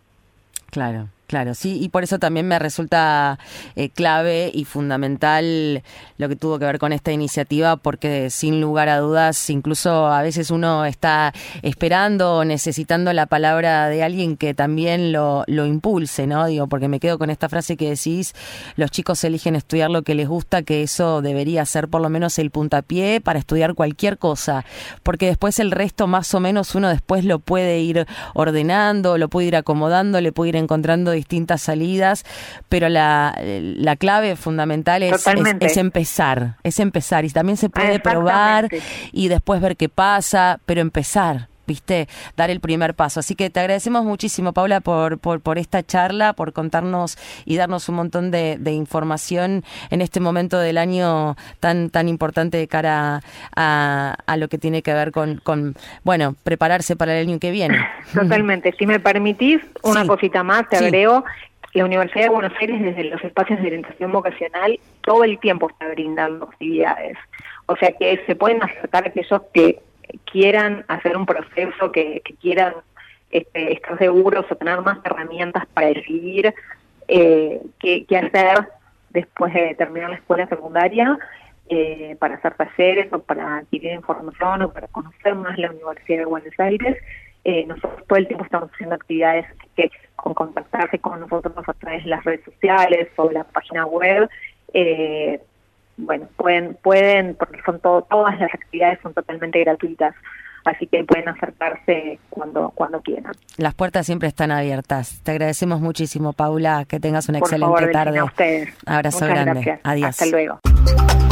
Claro. 0.72 1.08
Claro, 1.32 1.56
sí, 1.56 1.80
y 1.82 1.88
por 1.88 2.04
eso 2.04 2.20
también 2.20 2.46
me 2.46 2.60
resulta 2.60 3.40
eh, 3.78 3.88
clave 3.88 4.52
y 4.54 4.66
fundamental 4.66 5.82
lo 6.18 6.28
que 6.28 6.36
tuvo 6.36 6.60
que 6.60 6.66
ver 6.66 6.78
con 6.78 6.92
esta 6.92 7.14
iniciativa, 7.14 7.78
porque 7.78 8.30
sin 8.30 8.60
lugar 8.60 8.90
a 8.90 8.98
dudas, 8.98 9.50
incluso 9.50 10.08
a 10.08 10.22
veces 10.24 10.52
uno 10.52 10.84
está 10.84 11.34
esperando 11.62 12.36
o 12.36 12.44
necesitando 12.44 13.14
la 13.14 13.28
palabra 13.28 13.88
de 13.88 14.04
alguien 14.04 14.36
que 14.36 14.54
también 14.54 15.14
lo, 15.14 15.46
lo 15.48 15.66
impulse, 15.66 16.28
¿no? 16.28 16.48
Digo, 16.48 16.68
porque 16.68 16.90
me 16.90 17.00
quedo 17.00 17.18
con 17.18 17.30
esta 17.30 17.48
frase 17.48 17.78
que 17.78 17.92
decís, 17.92 18.34
los 18.76 18.92
chicos 18.92 19.24
eligen 19.24 19.56
estudiar 19.56 19.90
lo 19.90 20.02
que 20.02 20.16
les 20.16 20.28
gusta, 20.28 20.64
que 20.64 20.84
eso 20.84 21.22
debería 21.22 21.66
ser 21.66 21.88
por 21.88 22.02
lo 22.02 22.10
menos 22.10 22.40
el 22.40 22.52
puntapié 22.52 23.22
para 23.22 23.40
estudiar 23.40 23.74
cualquier 23.74 24.18
cosa, 24.18 24.66
porque 25.02 25.28
después 25.28 25.60
el 25.60 25.72
resto 25.72 26.08
más 26.08 26.34
o 26.34 26.42
menos 26.42 26.76
uno 26.76 26.90
después 26.90 27.24
lo 27.24 27.40
puede 27.40 27.80
ir 27.80 28.06
ordenando, 28.34 29.18
lo 29.18 29.30
puede 29.30 29.48
ir 29.48 29.56
acomodando, 29.56 30.20
le 30.20 30.34
puede 30.34 30.50
ir 30.50 30.56
encontrando 30.58 31.21
distintas 31.22 31.62
salidas, 31.62 32.26
pero 32.68 32.90
la, 32.90 33.38
la 33.44 33.96
clave 33.96 34.36
fundamental 34.36 35.04
es, 35.04 35.28
es, 35.60 35.78
empezar, 35.78 36.58
es 36.64 36.80
empezar. 36.80 37.26
Y 37.26 37.30
también 37.30 37.58
se 37.58 37.70
puede 37.70 38.00
probar 38.00 38.70
y 39.12 39.28
después 39.28 39.62
ver 39.62 39.78
qué 39.78 39.88
pasa, 39.88 40.60
pero 40.66 40.82
empezar. 40.82 41.51
¿Viste? 41.72 42.10
Dar 42.36 42.50
el 42.50 42.60
primer 42.60 42.96
paso. 42.96 43.22
Así 43.22 43.34
que 43.34 43.50
te 43.50 43.62
agradecemos 43.62 44.04
muchísimo, 44.04 44.52
Paula, 44.52 44.82
por, 44.82 45.20
por, 45.20 45.40
por 45.40 45.58
esta 45.58 45.84
charla, 45.84 46.34
por 46.34 46.52
contarnos 46.52 47.18
y 47.46 47.56
darnos 47.56 47.88
un 47.88 47.96
montón 47.96 48.30
de, 48.30 48.60
información 48.72 49.64
en 49.90 50.02
este 50.02 50.20
momento 50.20 50.58
del 50.58 50.78
año 50.78 51.36
tan, 51.60 51.90
tan 51.90 52.10
importante 52.10 52.58
de 52.58 52.68
cara 52.68 53.22
a, 53.56 54.18
a 54.26 54.38
lo 54.38 54.48
que 54.50 54.58
tiene 54.58 54.82
que 54.82 54.94
ver 54.94 55.12
con, 55.12 55.38
con, 55.38 55.76
bueno, 56.04 56.36
prepararse 56.44 56.98
para 56.98 57.18
el 57.18 57.28
año 57.28 57.40
que 57.40 57.52
viene. 57.52 57.78
Totalmente. 58.14 58.74
Si 58.78 58.86
me 58.86 59.00
permitís, 59.00 59.62
una 59.84 60.06
cosita 60.06 60.44
más, 60.44 60.68
te 60.68 60.78
agrego. 60.78 61.24
La 61.74 61.86
Universidad 61.86 62.24
de 62.24 62.30
Buenos 62.30 62.54
Aires, 62.60 62.82
desde 62.82 63.06
los 63.06 63.24
espacios 63.24 63.62
de 63.62 63.68
orientación 63.68 64.12
vocacional, 64.12 64.78
todo 65.06 65.24
el 65.24 65.40
tiempo 65.40 65.70
está 65.70 65.88
brindando 65.88 66.46
actividades. 66.46 67.18
O 67.68 67.78
sea 67.78 67.94
que 67.94 68.22
se 68.26 68.36
pueden 68.36 68.62
acercar 68.62 69.08
aquellos 69.08 69.42
que 69.54 69.80
quieran 70.32 70.86
hacer 70.88 71.18
un 71.18 71.26
proceso, 71.26 71.92
que, 71.92 72.22
quieran 72.42 72.74
este, 73.30 73.74
estar 73.74 73.98
seguros 73.98 74.46
o 74.50 74.56
tener 74.56 74.82
más 74.82 75.00
herramientas 75.04 75.66
para 75.74 75.88
decidir 75.88 76.54
eh, 77.08 77.62
qué, 77.80 78.06
hacer 78.18 78.68
después 79.10 79.54
de 79.54 79.76
terminar 79.76 80.10
la 80.10 80.16
escuela 80.18 80.48
secundaria, 80.48 81.18
eh, 81.70 82.18
para 82.20 82.36
hacer 82.36 82.54
talleres 82.56 83.12
o 83.14 83.20
para 83.20 83.58
adquirir 83.58 83.94
información 83.94 84.62
o 84.62 84.74
para 84.74 84.88
conocer 84.88 85.36
más 85.36 85.58
la 85.58 85.72
Universidad 85.72 86.20
de 86.20 86.26
Buenos 86.26 86.60
Aires. 86.60 86.98
Eh, 87.44 87.66
nosotros 87.66 88.06
todo 88.08 88.20
el 88.20 88.28
tiempo 88.28 88.44
estamos 88.44 88.70
haciendo 88.74 88.96
actividades 88.96 89.46
que 89.76 89.90
con 90.16 90.34
contactarse 90.34 91.00
con 91.00 91.20
nosotros 91.22 91.54
a 91.68 91.74
través 91.74 92.04
de 92.04 92.10
las 92.10 92.24
redes 92.24 92.44
sociales 92.46 93.08
o 93.16 93.32
la 93.32 93.44
página 93.46 93.86
web, 93.86 94.30
bueno, 96.06 96.28
pueden, 96.36 96.78
pueden, 96.82 97.36
porque 97.36 97.60
son 97.66 97.80
todas 97.80 98.40
las 98.40 98.54
actividades 98.54 99.00
son 99.02 99.14
totalmente 99.14 99.60
gratuitas, 99.60 100.16
así 100.66 100.88
que 100.88 101.04
pueden 101.04 101.30
acercarse 101.30 102.20
cuando, 102.30 102.72
cuando 102.76 103.02
quieran. 103.02 103.34
Las 103.58 103.74
puertas 103.74 104.06
siempre 104.06 104.28
están 104.28 104.52
abiertas. 104.52 105.22
Te 105.24 105.32
agradecemos 105.32 105.82
muchísimo, 105.82 106.34
Paula, 106.34 106.86
que 106.86 107.00
tengas 107.00 107.30
una 107.30 107.40
excelente 107.40 107.88
tarde. 107.88 108.20
A 108.20 108.26
ustedes. 108.26 108.70
Abrazo 108.86 109.26
grande. 109.28 109.80
Adiós. 109.84 110.10
Hasta 110.10 110.26
luego. 110.28 110.60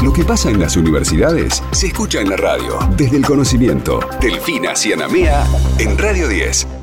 Lo 0.03 0.13
que 0.13 0.23
pasa 0.23 0.49
en 0.49 0.59
las 0.59 0.77
universidades 0.77 1.61
se 1.71 1.88
escucha 1.88 2.21
en 2.21 2.29
la 2.29 2.38
radio. 2.38 2.79
Desde 2.95 3.17
el 3.17 3.25
conocimiento, 3.25 3.99
Delfina 4.21 4.75
Cianamea 4.75 5.43
en 5.77 5.97
Radio 5.97 6.27
10. 6.29 6.79